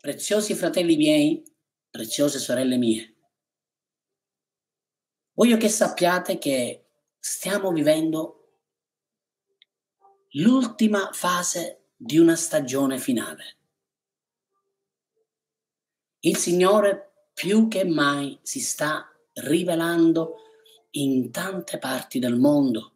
[0.00, 1.42] preziosi fratelli miei,
[1.90, 3.16] preziose sorelle mie,
[5.32, 6.86] voglio che sappiate che
[7.18, 8.58] stiamo vivendo
[10.34, 13.56] l'ultima fase di una stagione finale.
[16.20, 20.36] Il Signore più che mai si sta rivelando
[20.90, 22.94] in tante parti del mondo.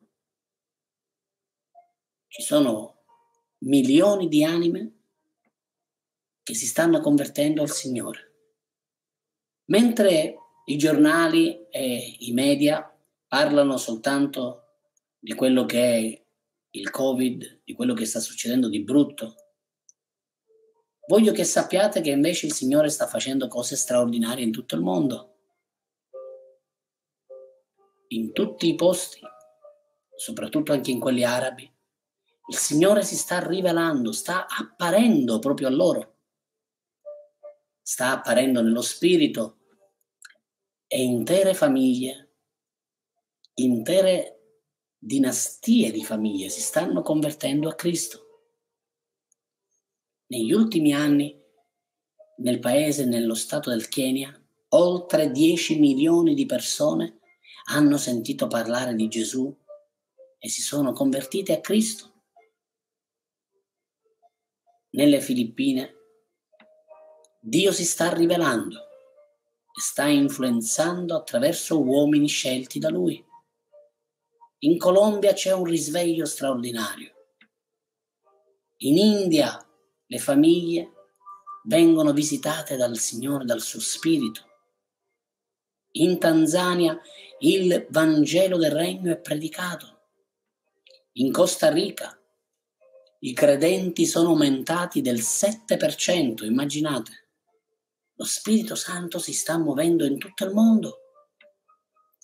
[2.28, 3.04] Ci sono
[3.58, 5.03] milioni di anime
[6.44, 8.32] che si stanno convertendo al Signore.
[9.70, 12.86] Mentre i giornali e i media
[13.26, 14.60] parlano soltanto
[15.18, 16.24] di quello che è
[16.70, 19.34] il Covid, di quello che sta succedendo di brutto,
[21.08, 25.30] voglio che sappiate che invece il Signore sta facendo cose straordinarie in tutto il mondo.
[28.08, 29.20] In tutti i posti,
[30.14, 31.62] soprattutto anche in quelli arabi,
[32.48, 36.13] il Signore si sta rivelando, sta apparendo proprio a loro
[37.86, 39.58] sta apparendo nello spirito
[40.86, 42.30] e intere famiglie,
[43.56, 44.30] intere
[44.96, 48.22] dinastie di famiglie si stanno convertendo a Cristo.
[50.28, 51.38] Negli ultimi anni
[52.38, 54.32] nel paese, nello stato del Kenya,
[54.70, 57.18] oltre 10 milioni di persone
[57.66, 59.54] hanno sentito parlare di Gesù
[60.38, 62.12] e si sono convertite a Cristo.
[64.90, 66.03] Nelle Filippine
[67.46, 73.22] Dio si sta rivelando e sta influenzando attraverso uomini scelti da Lui.
[74.60, 77.12] In Colombia c'è un risveglio straordinario.
[78.78, 79.62] In India
[80.06, 80.92] le famiglie
[81.64, 84.46] vengono visitate dal Signore, dal suo Spirito.
[85.96, 86.98] In Tanzania
[87.40, 89.98] il Vangelo del Regno è predicato.
[91.12, 92.18] In Costa Rica
[93.18, 97.18] i credenti sono aumentati del 7%, immaginate.
[98.16, 101.00] Lo Spirito Santo si sta muovendo in tutto il mondo.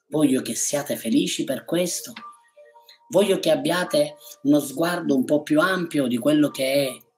[0.06, 2.12] Voglio che siate felici per questo.
[3.08, 7.08] Voglio che abbiate uno sguardo un po' più ampio di quello che è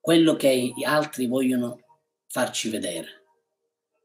[0.00, 1.80] quello che gli altri vogliono
[2.26, 3.26] farci vedere.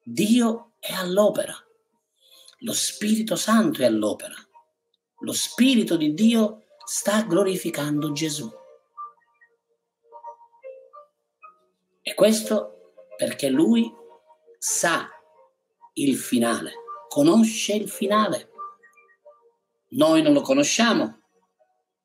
[0.03, 1.55] Dio è all'opera.
[2.59, 4.35] Lo Spirito Santo è all'opera.
[5.19, 8.51] Lo Spirito di Dio sta glorificando Gesù.
[12.01, 12.82] E questo
[13.18, 13.91] perché lui
[14.57, 15.09] sa
[15.94, 16.74] il finale,
[17.07, 18.50] conosce il finale.
[19.90, 21.22] Noi non lo conosciamo,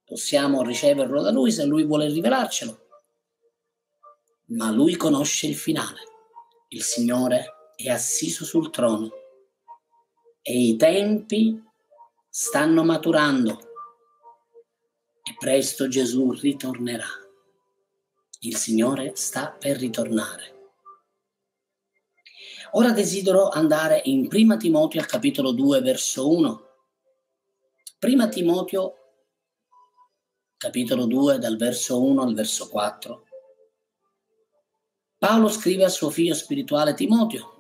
[0.05, 2.87] possiamo riceverlo da lui se lui vuole rivelarcelo,
[4.49, 6.01] ma lui conosce il finale.
[6.69, 9.11] Il Signore è assiso sul trono
[10.43, 11.63] e i tempi
[12.29, 13.59] stanno maturando
[15.23, 17.09] e presto Gesù ritornerà.
[18.41, 20.58] Il Signore sta per ritornare.
[22.73, 26.67] Ora desidero andare in Prima Timoteo al capitolo 2, verso 1.
[27.99, 28.95] Prima Timoteo,
[30.56, 33.25] capitolo 2, dal verso 1 al verso 4.
[35.17, 37.55] Paolo scrive a suo figlio spirituale Timoteo.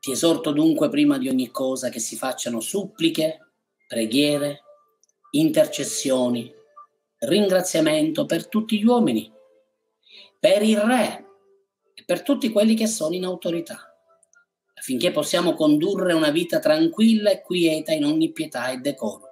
[0.00, 3.52] Ti esorto dunque prima di ogni cosa che si facciano suppliche,
[3.86, 4.62] preghiere,
[5.32, 6.50] intercessioni,
[7.18, 9.30] ringraziamento per tutti gli uomini,
[10.38, 11.29] per il Re
[12.04, 13.94] per tutti quelli che sono in autorità,
[14.74, 19.28] affinché possiamo condurre una vita tranquilla e quieta in ogni pietà e decoro.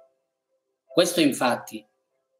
[0.85, 1.85] Questo infatti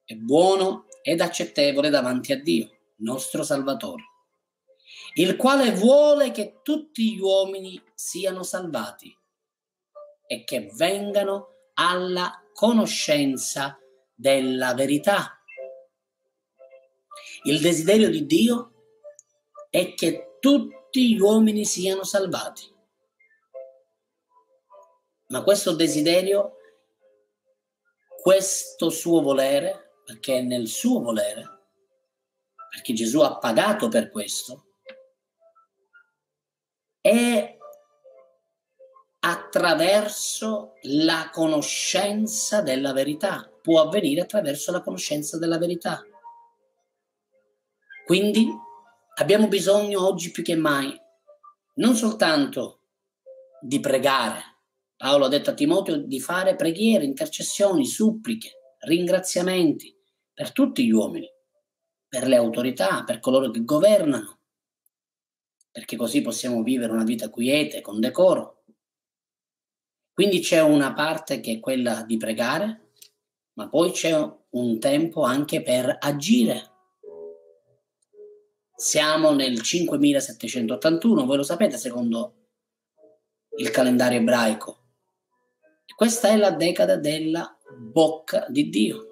[0.06, 4.03] è buono ed accettevole davanti a Dio, nostro Salvatore,
[5.16, 9.16] il quale vuole che tutti gli uomini siano salvati
[10.28, 13.79] e che vengano alla conoscenza
[14.13, 15.41] della verità.
[17.44, 18.78] Il desiderio di Dio
[19.69, 22.75] è che tutti gli uomini siano salvati.
[25.28, 26.56] Ma questo desiderio,
[28.22, 31.59] questo suo volere, perché è nel suo volere,
[32.69, 34.66] perché Gesù ha pagato per questo,
[37.00, 37.57] è
[39.21, 46.04] attraverso la conoscenza della verità, può avvenire attraverso la conoscenza della verità.
[48.06, 48.50] Quindi
[49.19, 50.98] abbiamo bisogno oggi più che mai
[51.75, 52.83] non soltanto
[53.62, 54.42] di pregare.
[54.95, 59.95] Paolo ha detto a Timoteo di fare preghiere, intercessioni, suppliche, ringraziamenti
[60.33, 61.30] per tutti gli uomini,
[62.07, 64.39] per le autorità, per coloro che governano,
[65.71, 68.63] perché così possiamo vivere una vita quiete, con decoro.
[70.13, 72.92] Quindi c'è una parte che è quella di pregare,
[73.54, 74.13] ma poi c'è
[74.50, 76.79] un tempo anche per agire
[78.80, 82.34] Siamo nel 5781, voi lo sapete secondo
[83.58, 84.84] il calendario ebraico.
[85.94, 89.06] Questa è la decada della bocca di Dio,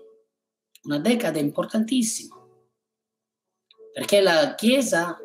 [0.83, 2.37] una decada importantissima,
[3.91, 5.19] perché la Chiesa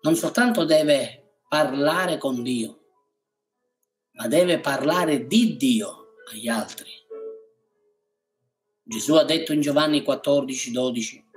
[0.00, 2.84] non soltanto deve parlare con Dio,
[4.12, 6.90] ma deve parlare di Dio agli altri.
[8.82, 11.29] Gesù ha detto in Giovanni 14, 12,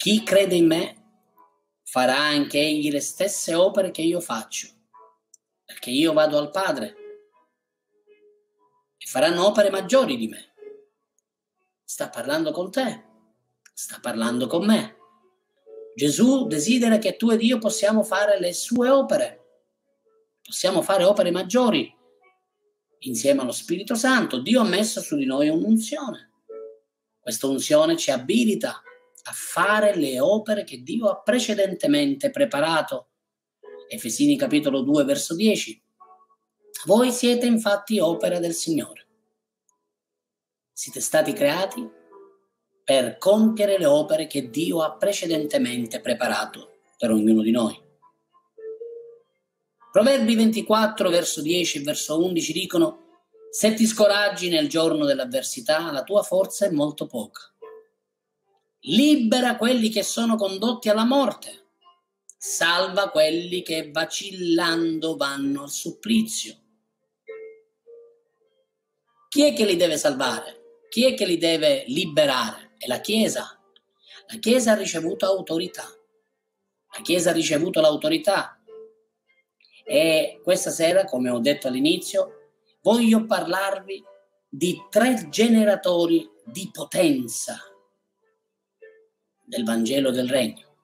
[0.00, 0.96] chi crede in me
[1.82, 4.68] farà anche egli le stesse opere che io faccio,
[5.62, 6.96] perché io vado al Padre
[8.96, 10.54] e faranno opere maggiori di me.
[11.84, 13.04] Sta parlando con te,
[13.74, 14.96] sta parlando con me.
[15.94, 19.64] Gesù desidera che tu ed io possiamo fare le sue opere,
[20.42, 21.94] possiamo fare opere maggiori
[23.00, 24.40] insieme allo Spirito Santo.
[24.40, 26.30] Dio ha messo su di noi un'unzione.
[27.20, 28.82] Questa unzione ci abilita
[29.24, 33.08] a fare le opere che Dio ha precedentemente preparato.
[33.88, 35.82] Efesini capitolo 2 verso 10.
[36.86, 39.06] Voi siete infatti opera del Signore.
[40.72, 41.88] Siete stati creati
[42.82, 47.78] per compiere le opere che Dio ha precedentemente preparato per ognuno di noi.
[49.92, 53.04] Proverbi 24 verso 10 e verso 11 dicono
[53.50, 57.49] se ti scoraggi nel giorno dell'avversità, la tua forza è molto poca
[58.84, 61.66] libera quelli che sono condotti alla morte,
[62.36, 66.56] salva quelli che vacillando vanno al supplizio.
[69.28, 70.84] Chi è che li deve salvare?
[70.88, 72.72] Chi è che li deve liberare?
[72.78, 73.60] È la Chiesa.
[74.28, 75.84] La Chiesa ha ricevuto autorità.
[75.84, 78.58] La Chiesa ha ricevuto l'autorità.
[79.84, 82.50] E questa sera, come ho detto all'inizio,
[82.82, 84.02] voglio parlarvi
[84.48, 87.60] di tre generatori di potenza
[89.50, 90.76] del Vangelo del Regno,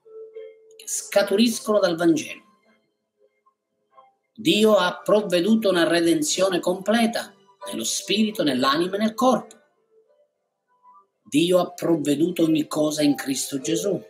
[0.76, 2.42] che scaturiscono dal Vangelo.
[4.34, 7.32] Dio ha provveduto una redenzione completa
[7.68, 9.54] nello spirito, nell'anima e nel corpo.
[11.22, 14.04] Dio ha provveduto ogni cosa in Cristo Gesù.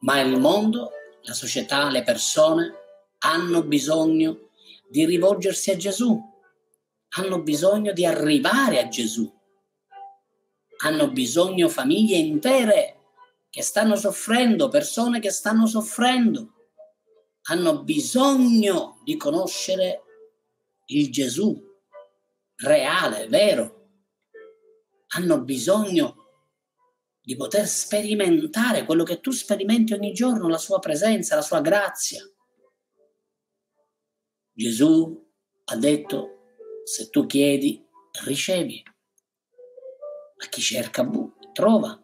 [0.00, 0.90] Ma il mondo,
[1.22, 2.72] la società, le persone
[3.18, 4.48] hanno bisogno
[4.88, 6.18] di rivolgersi a Gesù,
[7.16, 9.35] hanno bisogno di arrivare a Gesù
[10.78, 12.96] hanno bisogno famiglie intere
[13.48, 16.52] che stanno soffrendo, persone che stanno soffrendo,
[17.48, 20.02] hanno bisogno di conoscere
[20.86, 21.62] il Gesù
[22.56, 23.74] reale, vero.
[25.08, 26.24] Hanno bisogno
[27.20, 32.22] di poter sperimentare quello che tu sperimenti ogni giorno, la sua presenza, la sua grazia.
[34.52, 35.24] Gesù
[35.64, 37.84] ha detto, se tu chiedi,
[38.24, 38.82] ricevi.
[40.38, 41.98] A chi cerca bu- trova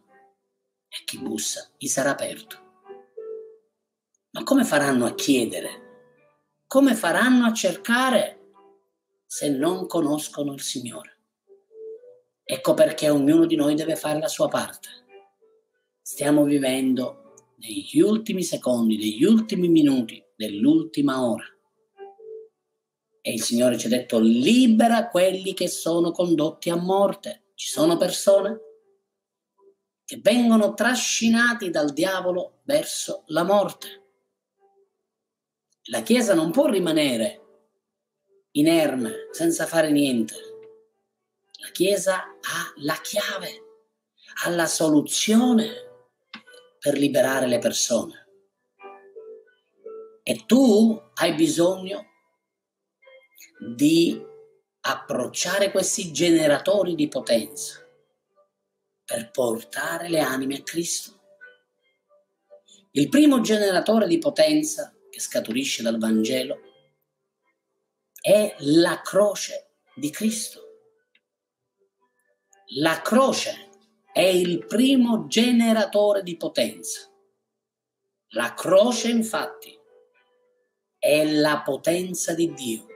[0.88, 2.60] e chi bussa gli sarà aperto.
[4.30, 5.80] Ma come faranno a chiedere?
[6.66, 8.52] Come faranno a cercare
[9.26, 11.18] se non conoscono il Signore?
[12.42, 14.88] Ecco perché ognuno di noi deve fare la sua parte.
[16.00, 21.44] Stiamo vivendo negli ultimi secondi, negli ultimi minuti dell'ultima ora.
[23.20, 27.96] E il Signore ci ha detto libera quelli che sono condotti a morte ci sono
[27.96, 28.58] persone
[30.04, 34.02] che vengono trascinati dal diavolo verso la morte.
[35.84, 37.40] La Chiesa non può rimanere
[38.50, 40.34] inerme, senza fare niente.
[41.60, 43.62] La Chiesa ha la chiave,
[44.42, 45.72] ha la soluzione
[46.80, 48.26] per liberare le persone.
[50.24, 52.06] E tu hai bisogno
[53.76, 54.30] di
[54.84, 57.86] approcciare questi generatori di potenza
[59.04, 61.20] per portare le anime a Cristo.
[62.92, 66.60] Il primo generatore di potenza che scaturisce dal Vangelo
[68.20, 70.60] è la croce di Cristo.
[72.78, 73.70] La croce
[74.12, 77.08] è il primo generatore di potenza.
[78.34, 79.78] La croce infatti
[80.98, 82.91] è la potenza di Dio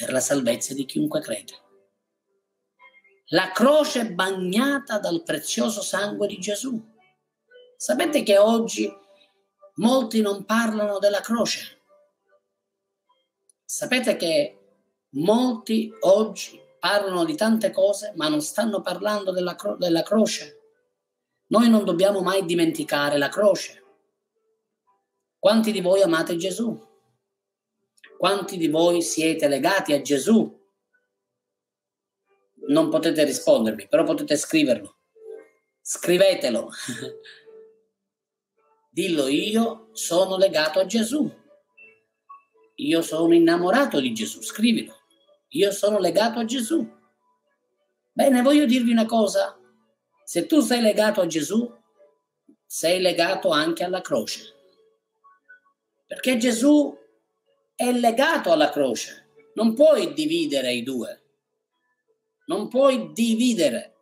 [0.00, 1.52] per la salvezza di chiunque crede.
[3.32, 6.82] La croce bagnata dal prezioso sangue di Gesù.
[7.76, 8.90] Sapete che oggi
[9.74, 11.82] molti non parlano della croce?
[13.62, 14.58] Sapete che
[15.10, 20.60] molti oggi parlano di tante cose ma non stanno parlando della, cro- della croce?
[21.48, 23.84] Noi non dobbiamo mai dimenticare la croce.
[25.38, 26.88] Quanti di voi amate Gesù?
[28.20, 30.60] Quanti di voi siete legati a Gesù?
[32.68, 34.98] Non potete rispondermi, però potete scriverlo.
[35.80, 36.68] Scrivetelo.
[38.92, 41.34] Dillo io sono legato a Gesù.
[42.74, 44.42] Io sono innamorato di Gesù.
[44.42, 45.00] Scrivilo.
[45.52, 46.86] Io sono legato a Gesù.
[48.12, 49.58] Bene, voglio dirvi una cosa.
[50.24, 51.74] Se tu sei legato a Gesù,
[52.66, 54.56] sei legato anche alla croce.
[56.06, 56.99] Perché Gesù
[57.80, 59.28] è legato alla croce.
[59.54, 61.22] Non puoi dividere i due.
[62.44, 63.96] Non puoi dividere.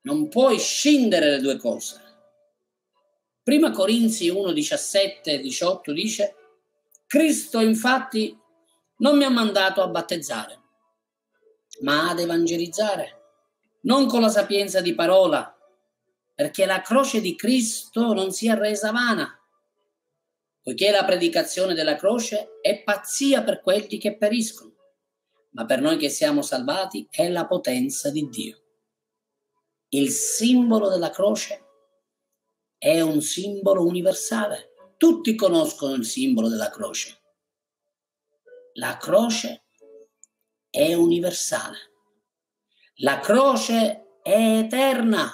[0.00, 2.02] Non puoi scindere le due cose.
[3.44, 6.34] Prima Corinzi 1, 17, 18 dice,
[7.06, 8.36] Cristo infatti
[8.96, 10.60] non mi ha mandato a battezzare,
[11.82, 13.20] ma ad evangelizzare,
[13.82, 15.56] non con la sapienza di parola,
[16.34, 19.38] perché la croce di Cristo non sia resa vana,
[20.64, 24.74] poiché la predicazione della croce è pazzia per quelli che periscono,
[25.50, 28.62] ma per noi che siamo salvati è la potenza di Dio
[29.94, 31.62] il simbolo della croce
[32.76, 34.72] è un simbolo universale.
[34.96, 37.20] Tutti conoscono il simbolo della croce.
[38.74, 39.66] La croce
[40.68, 41.78] è universale.
[42.96, 45.30] La croce è eterna.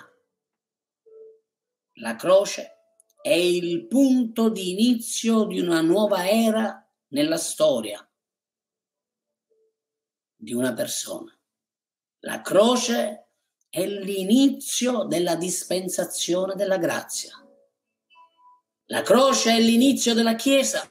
[1.94, 2.79] La croce
[3.22, 8.04] è il punto di inizio di una nuova era nella storia
[10.36, 11.36] di una persona.
[12.20, 13.28] La croce
[13.68, 17.34] è l'inizio della dispensazione della grazia.
[18.86, 20.88] La croce è l'inizio della Chiesa.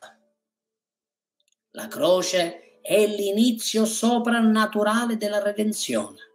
[1.72, 6.28] La croce è l'inizio soprannaturale della redenzione.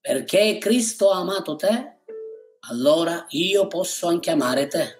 [0.00, 1.99] Perché Cristo ha amato te,
[2.68, 4.98] allora io posso anche amare te.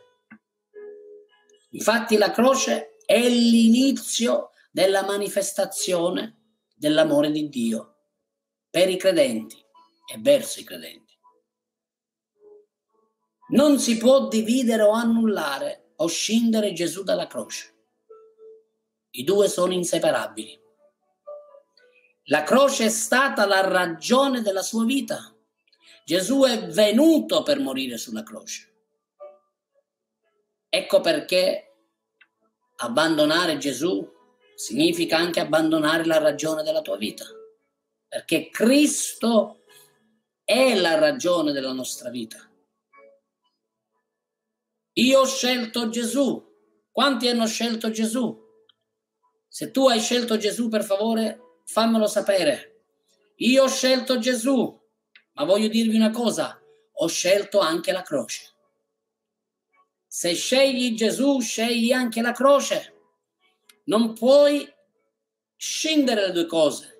[1.71, 7.97] Infatti la croce è l'inizio della manifestazione dell'amore di Dio
[8.71, 9.57] per i credenti
[10.13, 11.19] e verso i credenti.
[13.51, 17.75] Non si può dividere o annullare o scindere Gesù dalla croce.
[19.11, 20.59] I due sono inseparabili.
[22.25, 25.35] La croce è stata la ragione della sua vita.
[26.05, 28.69] Gesù è venuto per morire sulla croce.
[30.69, 31.75] Ecco perché
[32.77, 34.09] abbandonare Gesù
[34.55, 37.25] significa anche abbandonare la ragione della tua vita
[38.11, 39.63] perché Cristo
[40.43, 42.45] è la ragione della nostra vita.
[44.95, 46.45] Io ho scelto Gesù.
[46.91, 48.37] Quanti hanno scelto Gesù?
[49.47, 52.83] Se tu hai scelto Gesù, per favore, fammelo sapere.
[53.37, 54.80] Io ho scelto Gesù,
[55.41, 56.61] ma voglio dirvi una cosa,
[56.93, 58.55] ho scelto anche la croce.
[60.07, 62.95] Se scegli Gesù, scegli anche la croce.
[63.85, 64.67] Non puoi
[65.57, 66.99] scindere le due cose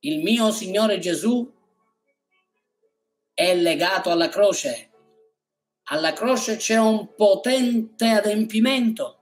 [0.00, 1.52] il mio Signore Gesù
[3.34, 4.88] è legato alla croce.
[5.90, 9.16] Alla croce c'è un potente adempimento.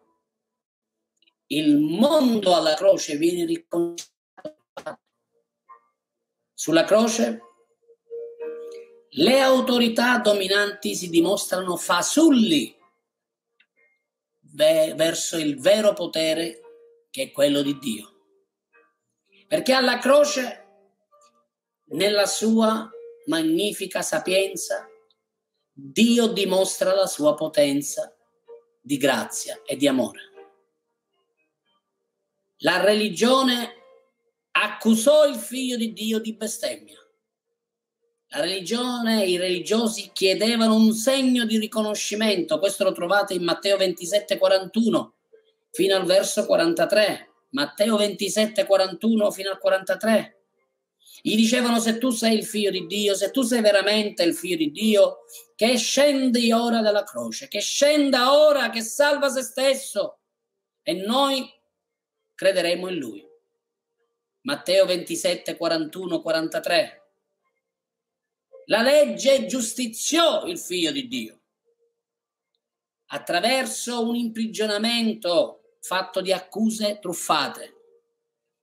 [1.47, 4.07] Il mondo alla croce viene riconosciuto.
[6.53, 7.41] Sulla croce
[9.11, 12.77] le autorità dominanti si dimostrano fasulli
[14.41, 16.61] verso il vero potere
[17.11, 18.13] che è quello di Dio.
[19.47, 20.67] Perché alla croce
[21.91, 22.91] nella sua
[23.27, 24.87] magnifica sapienza,
[25.73, 28.15] Dio dimostra la sua potenza
[28.81, 30.21] di grazia e di amore.
[32.63, 33.75] La religione
[34.51, 36.99] accusò il figlio di Dio di bestemmia.
[38.31, 44.37] La religione, i religiosi chiedevano un segno di riconoscimento, questo lo trovate in Matteo 27,
[44.37, 45.15] 41
[45.71, 47.27] fino al verso 43.
[47.51, 50.43] Matteo 27, 41 fino al 43.
[51.23, 54.57] Gli dicevano se tu sei il figlio di Dio, se tu sei veramente il figlio
[54.57, 55.21] di Dio,
[55.57, 60.19] che scendi ora dalla croce, che scenda ora, che salva se stesso.
[60.83, 61.51] E noi
[62.35, 63.27] crederemo in lui.
[64.43, 66.98] Matteo 27, 41, 43.
[68.71, 71.41] La legge giustiziò il figlio di Dio
[73.11, 77.75] attraverso un imprigionamento fatto di accuse truffate,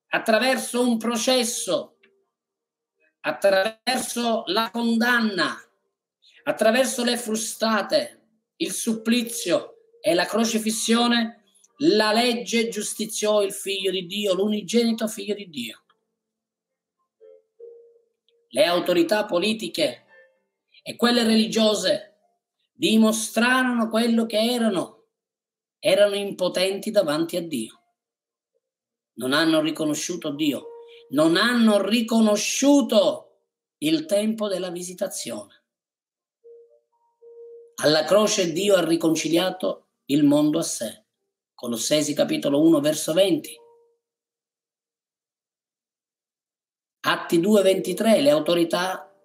[0.10, 1.96] attraverso un processo
[3.26, 5.60] attraverso la condanna,
[6.44, 11.44] attraverso le frustate, il supplizio e la crocifissione,
[11.78, 15.85] la legge giustiziò il figlio di Dio, l'unigenito figlio di Dio.
[18.50, 20.06] Le autorità politiche
[20.82, 22.14] e quelle religiose
[22.72, 25.06] dimostrarono quello che erano,
[25.80, 27.82] erano impotenti davanti a Dio.
[29.14, 30.70] Non hanno riconosciuto Dio
[31.10, 33.42] non hanno riconosciuto
[33.80, 35.64] il tempo della visitazione.
[37.84, 41.04] Alla croce Dio ha riconciliato il mondo a sé.
[41.54, 43.58] Colossesi capitolo 1 verso 20.
[47.08, 49.16] Atti 2:23, le autorità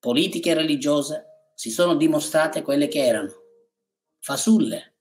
[0.00, 3.32] politiche e religiose si sono dimostrate quelle che erano,
[4.18, 4.96] fasulle.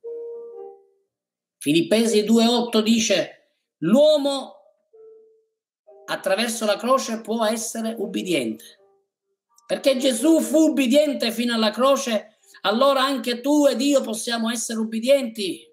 [1.57, 4.53] Filippesi 2:8 dice, l'uomo
[6.05, 8.79] attraverso la croce può essere ubbidiente.
[9.65, 15.67] Perché Gesù fu ubbidiente fino alla croce, allora anche tu ed io possiamo essere ubbidienti.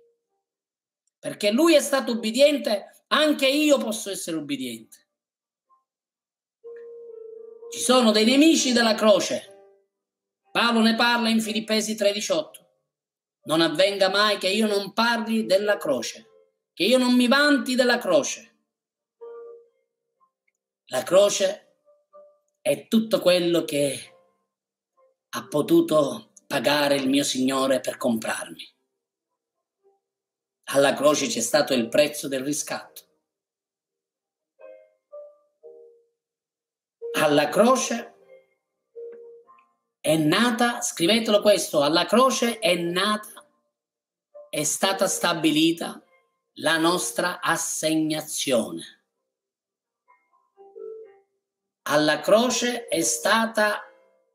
[1.19, 5.08] Perché lui è stato ubbidiente, anche io posso essere ubbidiente.
[7.71, 9.57] Ci sono dei nemici della croce.
[10.51, 12.67] Paolo ne parla in Filippesi 3:18.
[13.43, 16.29] Non avvenga mai che io non parli della croce,
[16.73, 18.57] che io non mi vanti della croce.
[20.87, 21.81] La croce
[22.63, 24.15] è tutto quello che
[25.29, 28.67] ha potuto pagare il mio Signore per comprarmi.
[30.71, 33.08] Alla croce c'è stato il prezzo del riscatto.
[37.21, 38.15] Alla croce
[40.01, 43.45] è nata, scrivetelo questo, alla croce è nata,
[44.49, 46.01] è stata stabilita
[46.55, 49.03] la nostra assegnazione.
[51.83, 53.83] Alla croce è stata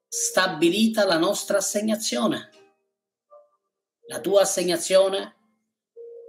[0.07, 2.49] stabilita la nostra assegnazione.
[4.07, 5.35] La tua assegnazione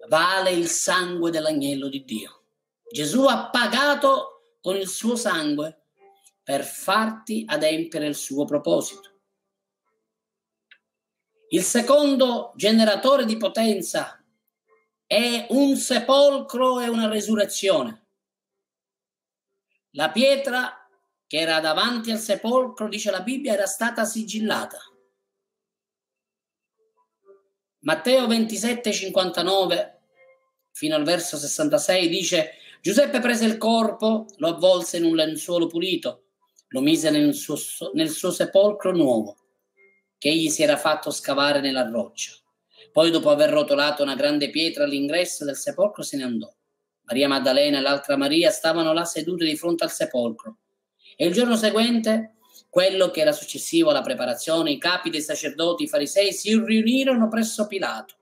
[0.08, 2.44] vale il sangue dell'agnello di Dio.
[2.90, 5.83] Gesù ha pagato con il suo sangue
[6.44, 9.12] per farti adempiere il suo proposito.
[11.48, 14.22] Il secondo generatore di potenza
[15.06, 18.06] è un sepolcro e una resurrezione.
[19.92, 20.86] La pietra
[21.26, 24.78] che era davanti al sepolcro, dice la Bibbia, era stata sigillata.
[27.80, 30.00] Matteo 27, 59
[30.72, 36.23] fino al verso 66 dice Giuseppe prese il corpo, lo avvolse in un lenzuolo pulito
[36.74, 37.56] lo mise nel suo,
[37.92, 39.36] nel suo sepolcro nuovo,
[40.18, 42.32] che egli si era fatto scavare nella roccia.
[42.90, 46.52] Poi, dopo aver rotolato una grande pietra all'ingresso del sepolcro, se ne andò.
[47.02, 50.56] Maria Maddalena e l'altra Maria stavano là sedute di fronte al sepolcro.
[51.16, 55.88] E il giorno seguente, quello che era successivo alla preparazione, i capi dei sacerdoti, i
[55.88, 58.16] farisei, si riunirono presso Pilato,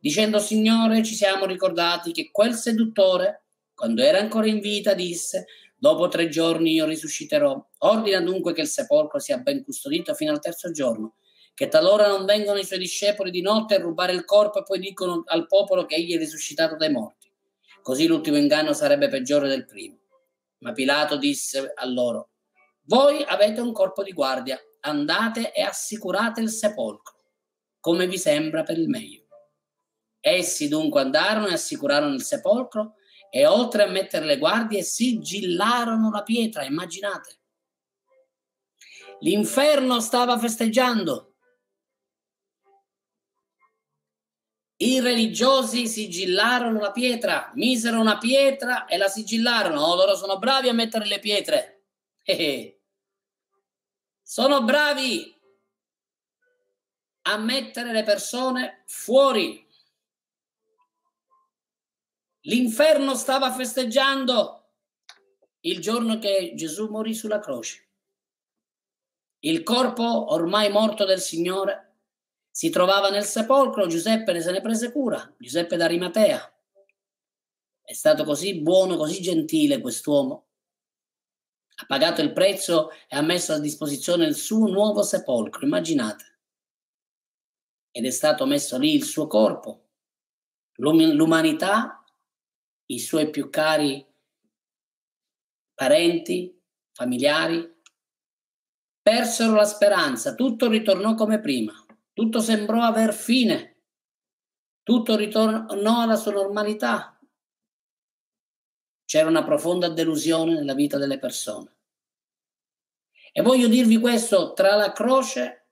[0.00, 3.44] dicendo, Signore, ci siamo ricordati che quel seduttore,
[3.74, 5.46] quando era ancora in vita, disse,
[5.78, 7.62] Dopo tre giorni io risusciterò.
[7.78, 11.16] Ordina dunque che il sepolcro sia ben custodito fino al terzo giorno,
[11.52, 14.78] che talora non vengano i suoi discepoli di notte a rubare il corpo e poi
[14.78, 17.30] dicono al popolo che egli è risuscitato dai morti.
[17.82, 19.98] Così l'ultimo inganno sarebbe peggiore del primo.
[20.58, 22.30] Ma Pilato disse a loro,
[22.84, 27.18] voi avete un corpo di guardia, andate e assicurate il sepolcro,
[27.80, 29.26] come vi sembra per il meglio.
[30.20, 32.94] Essi dunque andarono e assicurarono il sepolcro
[33.30, 37.40] e oltre a mettere le guardie sigillarono la pietra, immaginate.
[39.20, 41.34] L'inferno stava festeggiando.
[44.78, 49.80] I religiosi sigillarono la pietra, misero una pietra e la sigillarono.
[49.80, 51.84] Oh, loro sono bravi a mettere le pietre.
[54.22, 55.34] sono bravi
[57.22, 59.65] a mettere le persone fuori
[62.46, 64.70] L'inferno stava festeggiando
[65.62, 67.88] il giorno che Gesù morì sulla croce.
[69.40, 71.96] Il corpo ormai morto del Signore
[72.48, 76.54] si trovava nel sepolcro, Giuseppe ne se ne prese cura, Giuseppe d'Arimatea.
[77.82, 80.46] È stato così buono, così gentile quest'uomo.
[81.78, 86.38] Ha pagato il prezzo e ha messo a disposizione il suo nuovo sepolcro, immaginate.
[87.90, 89.88] Ed è stato messo lì il suo corpo.
[90.76, 92.02] L'umanità
[92.86, 94.04] i suoi più cari
[95.74, 96.58] parenti,
[96.92, 97.74] familiari,
[99.02, 101.72] persero la speranza, tutto ritornò come prima,
[102.12, 103.82] tutto sembrò aver fine,
[104.82, 107.20] tutto ritornò alla sua normalità.
[109.04, 111.74] C'era una profonda delusione nella vita delle persone.
[113.32, 115.68] E voglio dirvi questo, tra la croce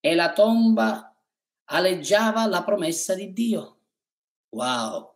[0.00, 1.14] e la tomba
[1.64, 3.80] aleggiava la promessa di Dio.
[4.48, 5.11] Wow!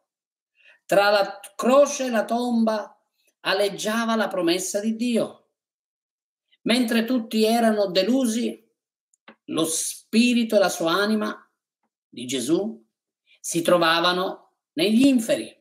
[0.87, 2.99] Tra la croce e la tomba
[3.41, 5.49] aleggiava la promessa di Dio.
[6.63, 8.65] Mentre tutti erano delusi,
[9.47, 11.49] lo spirito e la sua anima
[12.09, 12.85] di Gesù
[13.41, 15.57] si trovavano negli inferi.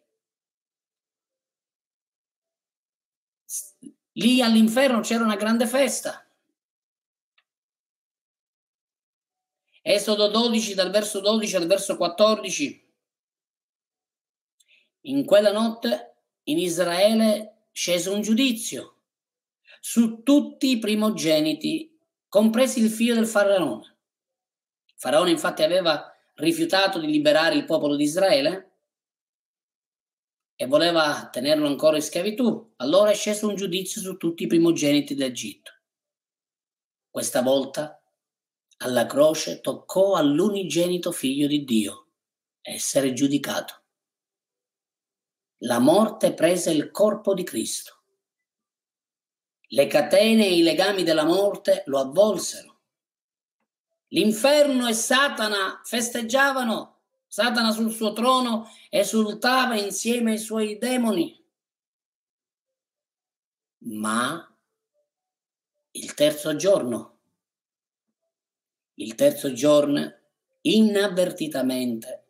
[4.15, 6.19] lì all'inferno c'era una grande festa.
[9.81, 12.84] Esodo 12 dal verso 12 al verso 14.
[15.07, 16.15] In quella notte
[16.45, 19.01] in Israele scese un giudizio
[19.79, 21.95] su tutti i primogeniti,
[22.27, 23.97] compresi il figlio del faraone.
[24.85, 28.71] Il faraone infatti aveva rifiutato di liberare il popolo di Israele
[30.55, 32.73] e voleva tenerlo ancora in schiavitù.
[32.77, 35.71] Allora è sceso un giudizio su tutti i primogeniti d'Egitto.
[37.11, 38.01] Questa volta
[38.77, 42.07] alla croce toccò all'unigenito figlio di Dio
[42.61, 43.84] essere giudicato.
[45.59, 48.01] La morte prese il corpo di Cristo.
[49.67, 52.81] Le catene e i legami della morte lo avvolsero.
[54.09, 57.01] L'inferno e Satana festeggiavano.
[57.27, 61.43] Satana sul suo trono esultava insieme ai suoi demoni.
[63.79, 64.57] Ma
[65.91, 67.15] il terzo giorno
[68.97, 70.09] il terzo giorno,
[70.61, 72.23] inavvertitamente,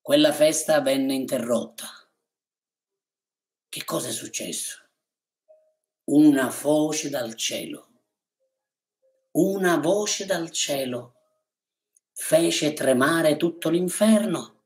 [0.00, 2.01] quella festa venne interrotta.
[3.72, 4.82] Che cosa è successo?
[6.10, 8.02] Una voce dal cielo,
[9.30, 11.14] una voce dal cielo
[12.12, 14.64] fece tremare tutto l'inferno.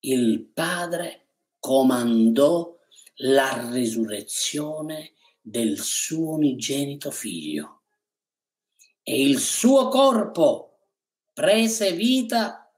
[0.00, 2.78] Il Padre comandò
[3.20, 7.84] la risurrezione del suo unigenito figlio
[9.02, 10.90] e il suo corpo
[11.32, 12.70] prese vita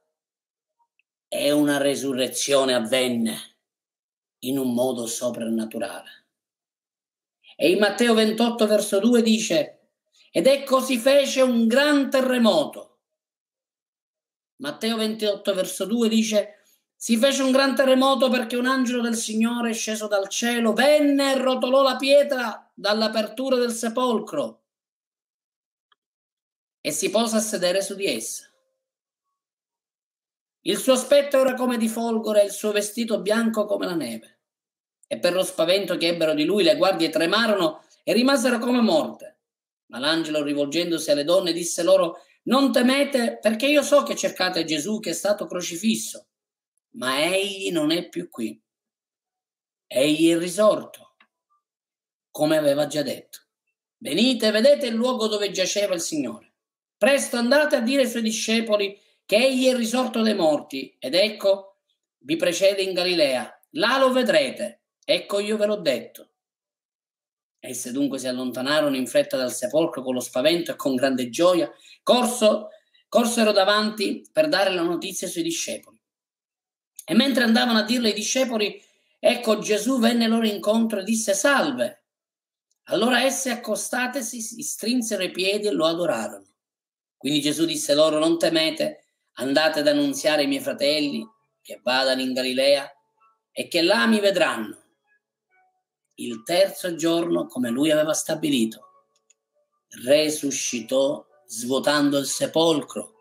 [1.27, 3.48] e una resurrezione avvenne
[4.41, 6.27] in un modo soprannaturale.
[7.57, 9.91] E in Matteo 28 verso 2 dice,
[10.31, 12.99] ed ecco si fece un gran terremoto.
[14.57, 16.63] Matteo 28 verso 2 dice,
[16.95, 21.39] si fece un gran terremoto perché un angelo del Signore sceso dal cielo venne e
[21.39, 24.63] rotolò la pietra dall'apertura del sepolcro
[26.81, 28.48] e si posa a sedere su di essa.
[30.63, 34.41] Il suo aspetto era come di folgore e il suo vestito bianco come la neve.
[35.07, 39.39] E per lo spavento che ebbero di lui le guardie tremarono e rimasero come morte.
[39.87, 45.01] Ma l'angelo, rivolgendosi alle donne, disse loro, non temete perché io so che cercate Gesù
[45.01, 46.29] che è stato crocifisso,
[46.93, 48.61] ma egli non è più qui.
[49.87, 51.17] Egli è risorto,
[52.31, 53.41] come aveva già detto.
[53.99, 56.55] Venite, vedete il luogo dove giaceva il Signore.
[56.97, 61.81] Presto andate a dire ai suoi discepoli che egli è risorto dai morti ed ecco
[62.21, 63.61] vi precede in Galilea.
[63.73, 64.85] Là lo vedrete.
[65.05, 66.31] Ecco io ve l'ho detto.
[67.61, 71.71] Esse dunque si allontanarono in fretta dal sepolcro con lo spavento e con grande gioia,
[72.03, 72.69] corso,
[73.07, 76.01] corsero davanti per dare la notizia ai suoi discepoli.
[77.05, 78.83] E mentre andavano a dirle ai discepoli,
[79.19, 82.05] ecco Gesù venne loro incontro e disse salve.
[82.85, 86.47] Allora esse accostatesi, si strinsero i piedi e lo adorarono.
[87.15, 89.03] Quindi Gesù disse loro, non temete,
[89.39, 91.27] andate ad annunziare ai miei fratelli
[91.61, 92.89] che vadano in Galilea
[93.51, 94.77] e che là mi vedranno.
[96.15, 98.87] Il terzo giorno, come lui aveva stabilito,
[100.05, 103.15] resuscitò svuotando il sepolcro,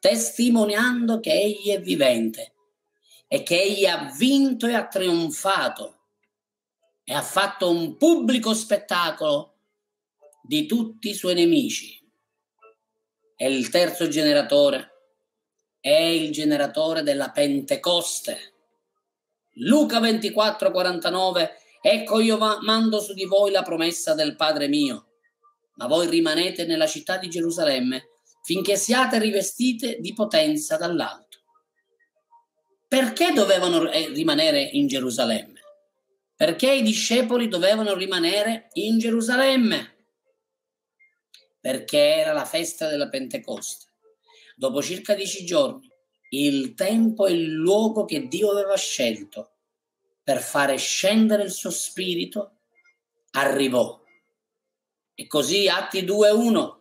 [0.00, 2.54] testimoniando che egli è vivente
[3.28, 5.98] e che egli ha vinto e ha trionfato
[7.04, 9.54] e ha fatto un pubblico spettacolo
[10.42, 11.96] di tutti i suoi nemici
[13.36, 14.95] è il terzo generatore,
[15.86, 18.54] è il generatore della Pentecoste.
[19.58, 25.06] Luca 24, 49, ecco io mando su di voi la promessa del Padre mio,
[25.76, 28.08] ma voi rimanete nella città di Gerusalemme
[28.42, 31.38] finché siate rivestite di potenza dall'alto.
[32.88, 35.60] Perché dovevano eh, rimanere in Gerusalemme?
[36.34, 39.96] Perché i discepoli dovevano rimanere in Gerusalemme?
[41.66, 43.85] perché era la festa della Pentecoste.
[44.58, 45.86] Dopo circa dieci giorni,
[46.30, 49.50] il tempo e il luogo che Dio aveva scelto
[50.24, 52.60] per fare scendere il suo spirito
[53.32, 54.02] arrivò.
[55.14, 56.74] E così Atti 2.1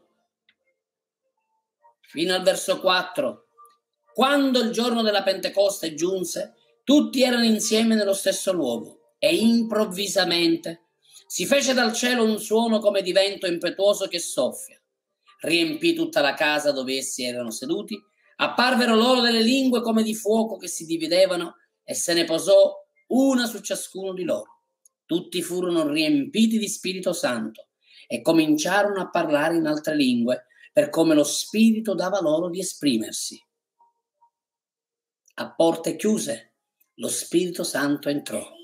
[2.00, 3.46] fino al verso 4.
[4.14, 6.54] Quando il giorno della Pentecoste giunse,
[6.86, 10.84] tutti erano insieme nello stesso luogo e improvvisamente
[11.28, 14.80] si fece dal cielo un suono come di vento impetuoso che soffia.
[15.46, 18.02] Riempì tutta la casa dove essi erano seduti.
[18.38, 22.74] Apparvero loro delle lingue come di fuoco che si dividevano e se ne posò
[23.08, 24.62] una su ciascuno di loro.
[25.06, 27.68] Tutti furono riempiti di Spirito Santo
[28.08, 33.40] e cominciarono a parlare in altre lingue per come lo Spirito dava loro di esprimersi.
[35.36, 36.54] A porte chiuse
[36.96, 38.56] lo Spirito Santo entrò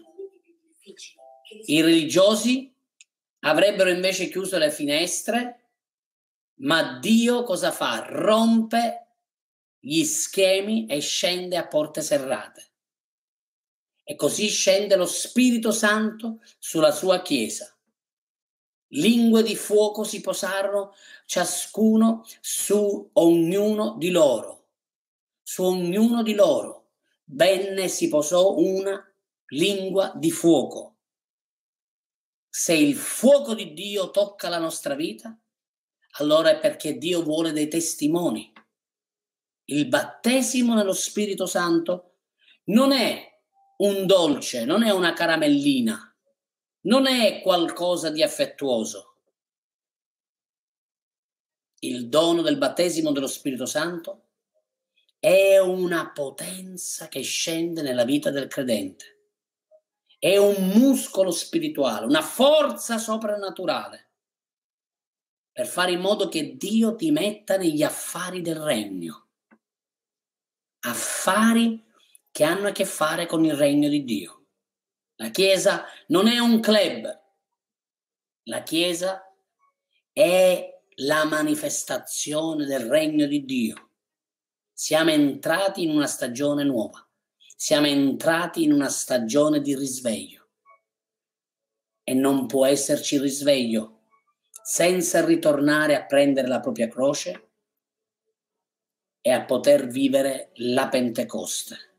[1.65, 2.73] i religiosi
[3.41, 5.60] avrebbero invece chiuso le finestre,
[6.61, 8.05] ma Dio cosa fa?
[8.07, 9.07] Rompe
[9.79, 12.69] gli schemi e scende a porte serrate.
[14.03, 17.75] E così scende lo Spirito Santo sulla sua Chiesa.
[18.93, 20.93] Lingue di fuoco si posarono
[21.25, 24.67] ciascuno su ognuno di loro.
[25.41, 26.89] Su ognuno di loro
[27.25, 29.01] venne si posò una
[29.47, 30.97] lingua di fuoco.
[32.49, 35.40] Se il fuoco di Dio tocca la nostra vita,
[36.19, 38.51] allora è perché Dio vuole dei testimoni.
[39.65, 42.17] Il battesimo nello Spirito Santo
[42.65, 43.29] non è
[43.77, 46.13] un dolce, non è una caramellina,
[46.81, 49.07] non è qualcosa di affettuoso.
[51.79, 54.27] Il dono del battesimo dello Spirito Santo
[55.17, 59.19] è una potenza che scende nella vita del credente.
[60.19, 64.10] È un muscolo spirituale, una forza soprannaturale
[65.51, 69.27] per fare in modo che Dio ti metta negli affari del regno.
[70.81, 71.83] Affari
[72.31, 74.45] che hanno a che fare con il regno di Dio.
[75.15, 77.21] La Chiesa non è un club,
[78.43, 79.23] la Chiesa
[80.11, 83.89] è la manifestazione del regno di Dio.
[84.73, 87.05] Siamo entrati in una stagione nuova,
[87.55, 90.47] siamo entrati in una stagione di risveglio
[92.03, 94.00] e non può esserci risveglio
[94.63, 97.49] senza ritornare a prendere la propria croce
[99.21, 101.89] e a poter vivere la Pentecoste.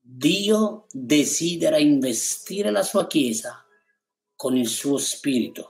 [0.00, 3.64] Dio desidera investire la sua Chiesa
[4.34, 5.68] con il suo spirito.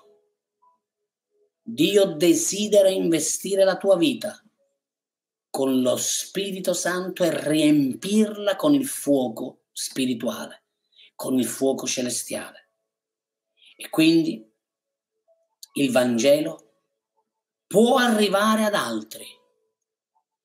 [1.62, 4.42] Dio desidera investire la tua vita
[5.50, 10.62] con lo Spirito Santo e riempirla con il fuoco spirituale,
[11.14, 12.70] con il fuoco celestiale.
[13.76, 14.50] E quindi
[15.72, 16.70] il Vangelo
[17.66, 19.26] può arrivare ad altri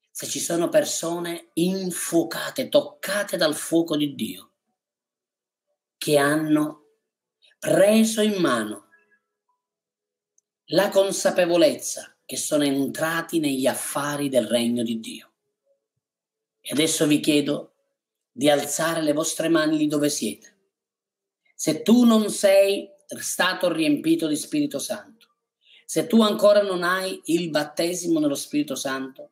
[0.10, 4.52] se ci sono persone infuocate, toccate dal fuoco di Dio,
[5.96, 6.86] che hanno
[7.60, 8.88] preso in mano
[10.72, 15.32] la consapevolezza che sono entrati negli affari del regno di Dio.
[16.62, 17.76] E adesso vi chiedo
[18.32, 20.56] di alzare le vostre mani lì dove siete.
[21.56, 25.17] Se tu non sei stato riempito di Spirito Santo,
[25.90, 29.30] se tu ancora non hai il battesimo nello Spirito Santo,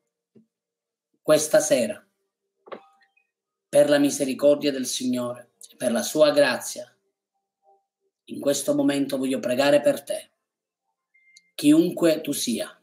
[1.21, 2.01] questa sera,
[3.67, 6.89] per la misericordia del Signore, per la sua grazia,
[8.27, 10.29] in questo momento voglio pregare per te,
[11.55, 12.73] chiunque tu sia.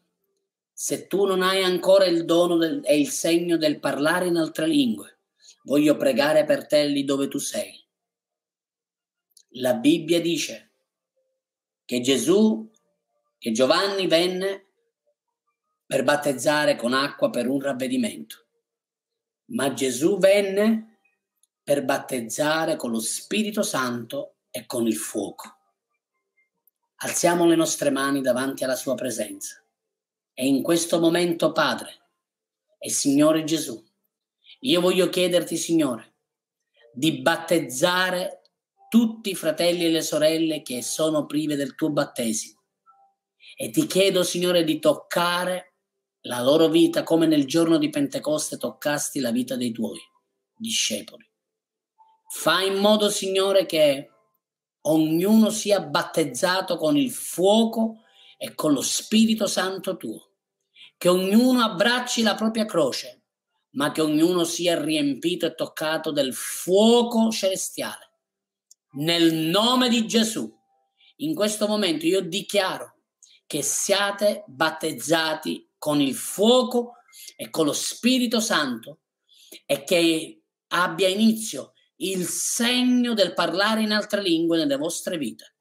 [0.70, 4.66] Se tu non hai ancora il dono del, e il segno del parlare in altre
[4.66, 5.20] lingue,
[5.62, 7.82] voglio pregare per te lì dove tu sei.
[9.52, 10.72] La Bibbia dice
[11.86, 12.70] che Gesù,
[13.42, 14.66] che Giovanni venne
[15.84, 18.46] per battezzare con acqua per un ravvedimento.
[19.46, 21.00] Ma Gesù venne
[21.60, 25.56] per battezzare con lo Spirito Santo e con il fuoco.
[26.98, 29.60] Alziamo le nostre mani davanti alla sua presenza.
[30.34, 32.10] E in questo momento, Padre
[32.78, 33.84] e Signore Gesù,
[34.60, 36.14] io voglio chiederti, Signore,
[36.92, 38.42] di battezzare
[38.88, 42.61] tutti i fratelli e le sorelle che sono prive del tuo battesimo.
[43.62, 45.74] E ti chiedo, Signore, di toccare
[46.22, 50.00] la loro vita come nel giorno di Pentecoste toccasti la vita dei tuoi
[50.52, 51.24] discepoli.
[52.28, 54.10] Fai in modo, Signore, che
[54.80, 58.00] ognuno sia battezzato con il fuoco
[58.36, 60.32] e con lo Spirito Santo tuo,
[60.98, 63.26] che ognuno abbracci la propria croce,
[63.74, 68.10] ma che ognuno sia riempito e toccato del fuoco celestiale.
[68.94, 70.52] Nel nome di Gesù,
[71.18, 72.91] in questo momento io dichiaro
[73.46, 76.94] che siate battezzati con il fuoco
[77.36, 79.00] e con lo Spirito Santo
[79.66, 85.56] e che abbia inizio il segno del parlare in altre lingue nelle vostre vite.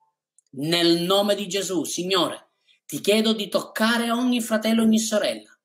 [0.52, 2.52] Nel nome di Gesù, Signore,
[2.86, 5.58] ti chiedo di toccare ogni fratello e ogni sorella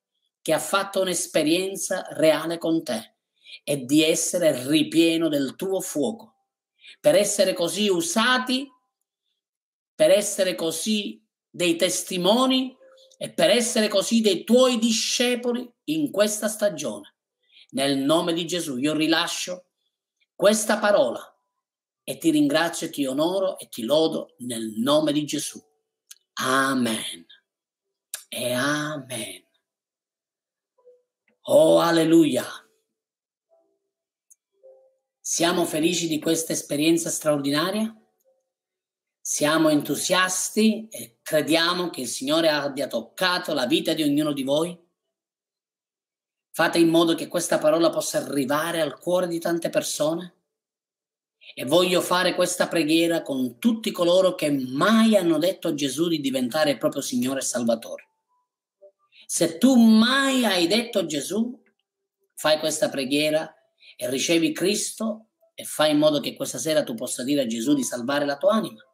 [0.42, 3.16] che ha fatto un'esperienza reale con te
[3.64, 6.44] e di essere ripieno del tuo fuoco,
[7.00, 8.70] per essere così usati,
[9.92, 11.20] per essere così
[11.56, 12.76] dei testimoni
[13.16, 17.14] e per essere così dei tuoi discepoli in questa stagione.
[17.70, 19.70] Nel nome di Gesù io rilascio
[20.34, 21.18] questa parola
[22.04, 25.58] e ti ringrazio, ti onoro e ti lodo nel nome di Gesù.
[26.34, 27.24] Amen.
[28.28, 29.42] E amen.
[31.48, 32.44] Oh alleluia.
[35.18, 37.94] Siamo felici di questa esperienza straordinaria?
[39.28, 44.78] Siamo entusiasti e crediamo che il Signore abbia toccato la vita di ognuno di voi.
[46.52, 50.34] Fate in modo che questa parola possa arrivare al cuore di tante persone.
[51.56, 56.20] E voglio fare questa preghiera con tutti coloro che mai hanno detto a Gesù di
[56.20, 58.08] diventare il proprio Signore e Salvatore.
[59.26, 61.60] Se tu mai hai detto a Gesù,
[62.36, 63.52] fai questa preghiera
[63.96, 67.74] e ricevi Cristo e fai in modo che questa sera tu possa dire a Gesù
[67.74, 68.85] di salvare la tua anima.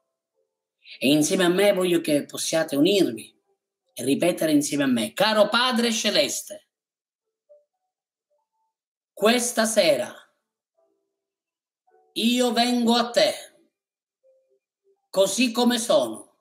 [0.99, 3.35] E insieme a me voglio che possiate unirvi
[3.95, 6.69] e ripetere insieme a me, caro Padre Celeste,
[9.13, 10.15] questa sera
[12.15, 13.35] io vengo a te
[15.09, 16.37] così come sono,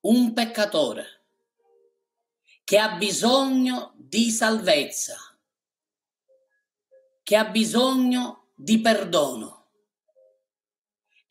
[0.00, 1.24] un peccatore
[2.64, 5.16] che ha bisogno di salvezza,
[7.22, 9.61] che ha bisogno di perdono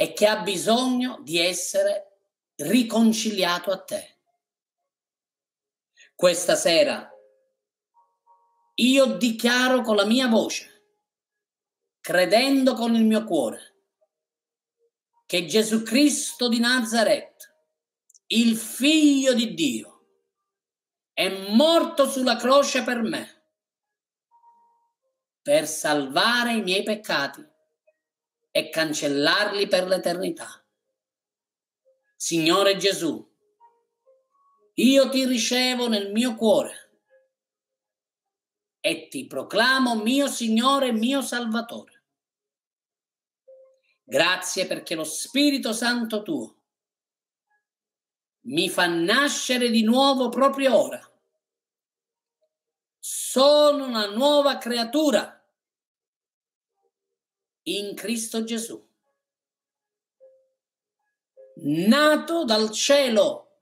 [0.02, 2.22] e che ha bisogno di essere
[2.56, 4.18] riconciliato a te.
[6.16, 7.08] Questa sera
[8.74, 10.86] io dichiaro con la mia voce
[12.00, 13.76] credendo con il mio cuore
[15.28, 17.54] che Gesù Cristo di Nazareth,
[18.26, 20.08] il figlio di Dio,
[21.14, 23.44] è morto sulla croce per me,
[25.44, 27.51] per salvare i miei peccati
[28.52, 30.64] e cancellarli per l'eternità.
[32.16, 33.28] Signore Gesù,
[34.76, 37.00] io ti ricevo nel mio cuore
[38.80, 42.04] e ti proclamo mio Signore e mio Salvatore.
[44.04, 46.56] Grazie perché lo Spirito Santo tuo
[48.44, 51.12] mi fa nascere di nuovo proprio ora.
[52.98, 55.41] Sono una nuova creatura
[57.64, 58.84] in Cristo Gesù,
[61.64, 63.60] nato dal cielo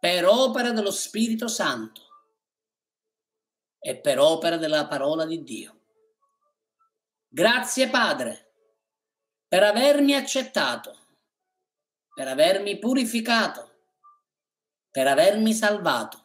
[0.00, 2.02] per opera dello Spirito Santo
[3.78, 5.80] e per opera della parola di Dio.
[7.28, 8.52] Grazie Padre
[9.48, 10.96] per avermi accettato,
[12.14, 13.76] per avermi purificato,
[14.90, 16.24] per avermi salvato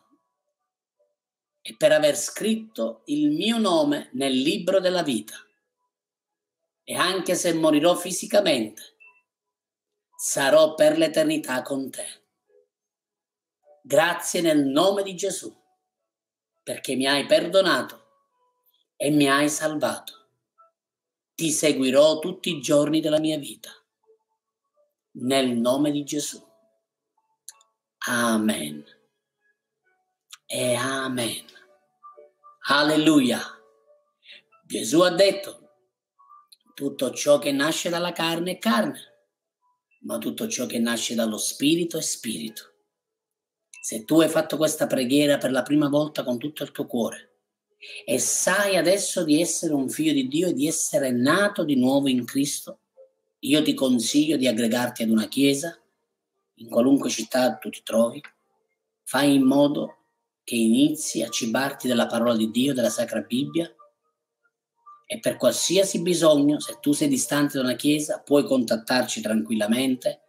[1.62, 5.36] e per aver scritto il mio nome nel libro della vita.
[6.84, 8.96] E anche se morirò fisicamente,
[10.16, 12.06] sarò per l'eternità con te.
[13.82, 15.62] Grazie nel nome di Gesù
[16.64, 18.02] perché mi hai perdonato
[18.96, 20.30] e mi hai salvato.
[21.36, 23.70] Ti seguirò tutti i giorni della mia vita.
[25.16, 26.42] Nel nome di Gesù.
[28.08, 28.86] Amen.
[30.46, 31.46] E amen.
[32.68, 33.42] Alleluia.
[34.64, 35.63] Gesù ha detto,
[36.74, 39.00] tutto ciò che nasce dalla carne è carne,
[40.02, 42.72] ma tutto ciò che nasce dallo spirito è spirito.
[43.82, 47.32] Se tu hai fatto questa preghiera per la prima volta con tutto il tuo cuore
[48.06, 52.08] e sai adesso di essere un figlio di Dio e di essere nato di nuovo
[52.08, 52.80] in Cristo,
[53.40, 55.78] io ti consiglio di aggregarti ad una chiesa,
[56.56, 58.22] in qualunque città tu ti trovi,
[59.04, 59.98] fai in modo
[60.46, 63.74] che inizi a cibarti della parola di Dio, della Sacra Bibbia,
[65.06, 70.22] e per qualsiasi bisogno, se tu sei distante da una chiesa, puoi contattarci tranquillamente,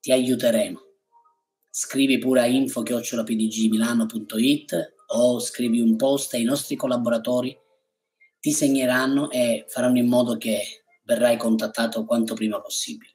[0.00, 0.80] ti aiuteremo.
[1.70, 7.56] Scrivi pure a info-pdgmilano.it o scrivi un post e i nostri collaboratori.
[8.40, 13.12] Ti segneranno e faranno in modo che verrai contattato quanto prima possibile.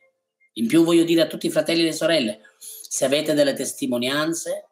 [0.53, 4.67] In più voglio dire a tutti i fratelli e le sorelle, se avete delle testimonianze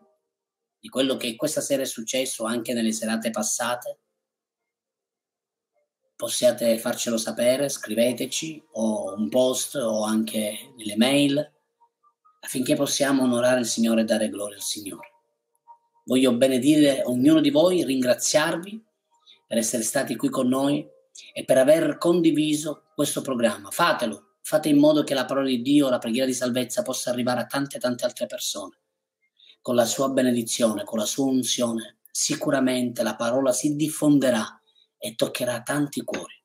[0.79, 3.99] di quello che questa sera è successo anche nelle serate passate,
[6.19, 11.51] possiate farcelo sapere, scriveteci o un post o anche nelle mail
[12.41, 15.13] affinché possiamo onorare il Signore e dare gloria al Signore.
[16.03, 18.83] Voglio benedire ognuno di voi, ringraziarvi
[19.47, 20.85] per essere stati qui con noi
[21.33, 23.71] e per aver condiviso questo programma.
[23.71, 27.39] Fatelo, fate in modo che la parola di Dio, la preghiera di salvezza possa arrivare
[27.39, 28.77] a tante tante altre persone.
[29.61, 34.58] Con la sua benedizione, con la sua unzione, sicuramente la parola si diffonderà
[34.99, 36.35] e toccherà tanti cuori.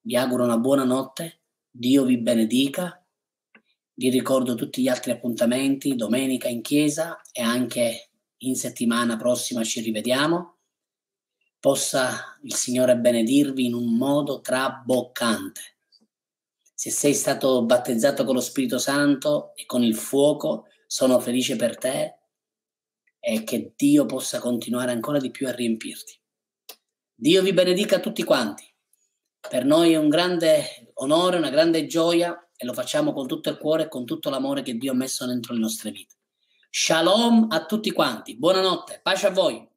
[0.00, 3.02] Vi auguro una buona notte, Dio vi benedica
[3.98, 9.80] vi ricordo tutti gli altri appuntamenti, domenica in chiesa e anche in settimana prossima ci
[9.80, 10.58] rivediamo.
[11.58, 15.60] Possa il Signore benedirvi in un modo traboccante.
[16.72, 21.76] Se sei stato battezzato con lo Spirito Santo e con il fuoco, sono felice per
[21.76, 22.18] te
[23.18, 26.16] e che Dio possa continuare ancora di più a riempirti.
[27.20, 28.64] Dio vi benedica tutti quanti.
[29.40, 33.58] Per noi è un grande onore, una grande gioia e lo facciamo con tutto il
[33.58, 36.14] cuore e con tutto l'amore che Dio ha messo dentro le nostre vite.
[36.70, 39.68] Shalom a tutti quanti, buonanotte, pace a voi.